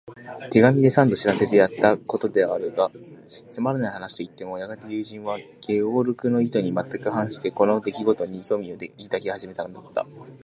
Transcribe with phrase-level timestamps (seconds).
[0.49, 2.89] 手紙で三度知らせてやったことであるが、
[3.51, 10.07] つまらない話といってもやがて友人は、ゲオルクの意図にはまったく反して、この出来ごとに興味を抱き始めたのだった。